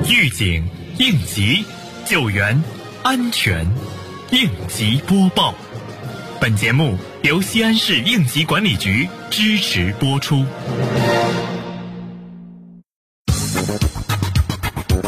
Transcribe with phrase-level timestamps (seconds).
[0.00, 0.64] 预警、
[0.98, 1.64] 应急、
[2.04, 2.60] 救援、
[3.02, 3.66] 安全，
[4.30, 5.54] 应急播报。
[6.40, 10.44] 本节目由西安市应急管理局支持播出。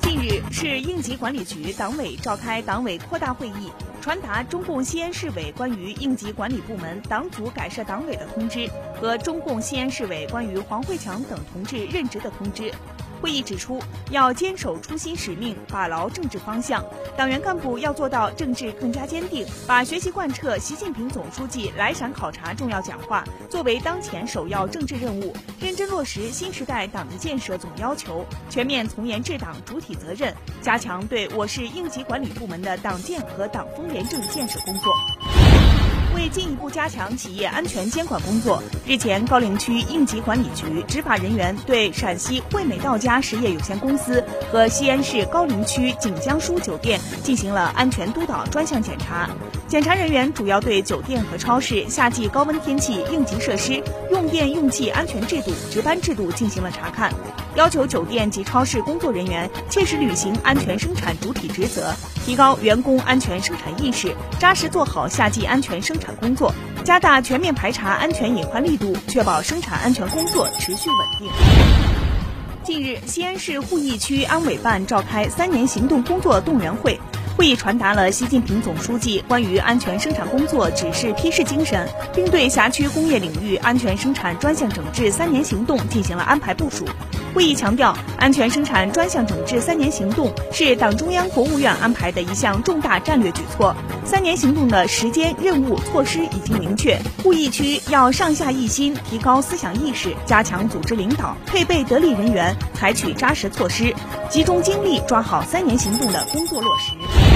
[0.00, 3.70] 近日，市应急管理局党委召开党委扩大会议，
[4.00, 12.72] 传达中共西安市委关于应急管理部门党组改设党委的通知和中共西安市委关于黄慧强等同志任职的通知。
[13.20, 16.84] 会议指出，要坚守初心使命，把牢政治方向。
[17.16, 35.37] 党员干部要做到政治更加坚定，把学习贯彻习近平总书记来陕考察重要讲话作为当前首要政治任务，认真落实新时代党的建设总要求，全面从严治党主体责任，加强对我市应急管理部门的党建和党风廉政建设工作。
[36.18, 49.30] 为进一步加强企业安全监管工作，日前，高陵区应急管理局执法人员对陕西惠美到家实业有限公司和西安市高陵区锦江书酒店进行了安全督导专项检查。
[49.68, 57.12] 检查人员主要对酒店和超市夏季高温天气应急设施、用电用气安全制度、值班制度进行了查看，
[57.58, 61.92] 要求酒店及超市工作人员切实履行安全生产主体职责，
[62.24, 66.54] 提高员工安全生产意识，扎实做好夏季安全生产工作，
[66.84, 71.28] 加大全面排查安全隐患力度，确保生产安全工作持续稳定。
[72.62, 77.00] 近日，西安市鄠邑区安委办召开三年行动工作动员会。
[77.38, 86.84] 会议传达了习近平总书记关于安全生产工作指示批示精神，并对辖区工业领域安全生产专项整治三年行动进行了安排部署。
[87.32, 93.76] 会议强调，安全生产专项整治三年行动是党中央、国务院安排的一项重大战略举措。
[94.04, 103.94] 三年行动的时间、任务、措施已经明确，鄠邑区要上下一心，提高思想意识，加强组织领导，配备得力人员，采取扎实措施，
[104.28, 107.27] 集中精力抓好三年行动的工作落实。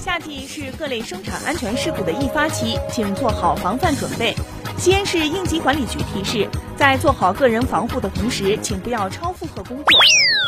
[0.00, 4.34] 夏季是各类生产安全事故的易发期，请做好防范准备。
[4.78, 9.84] 西安市应急管理局提示，在做好个人防护的同时，请不要超负荷工作。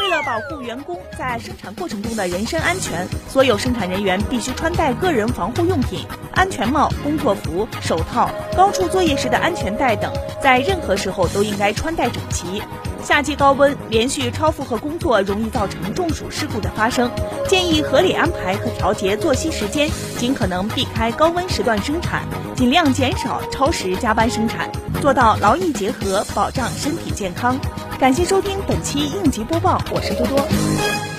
[0.00, 10.10] 为了保护员工在生产过程中的人身安全，所有生产人员必须穿戴个人防护用品、安全帽、工作服、手套、高处作业时的安全带等，
[10.42, 12.62] 在任何时候都应该穿戴整齐。
[13.02, 17.10] 夏季高温，连续超负荷工作容易造成中暑事故的发生。
[17.48, 22.22] 建议合理安排和调节作息时间，尽可能避开高温时段生产，
[22.54, 24.70] 尽量减少超时加班生产，
[25.00, 27.58] 做到劳逸结合，保障身体健康。
[27.98, 31.11] 感谢收听本期应急播报，我是多多。